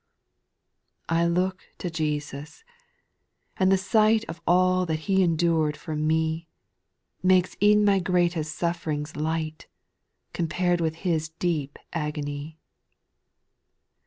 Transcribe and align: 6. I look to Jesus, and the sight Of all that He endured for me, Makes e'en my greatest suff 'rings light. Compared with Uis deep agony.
6. 1.03 1.05
I 1.09 1.25
look 1.27 1.61
to 1.77 1.91
Jesus, 1.91 2.63
and 3.57 3.71
the 3.71 3.77
sight 3.77 4.25
Of 4.27 4.41
all 4.47 4.83
that 4.87 5.01
He 5.01 5.21
endured 5.21 5.77
for 5.77 5.95
me, 5.95 6.47
Makes 7.21 7.55
e'en 7.61 7.85
my 7.85 7.99
greatest 7.99 8.55
suff 8.55 8.87
'rings 8.87 9.15
light. 9.15 9.67
Compared 10.33 10.81
with 10.81 11.05
Uis 11.05 11.29
deep 11.37 11.77
agony. 11.93 12.57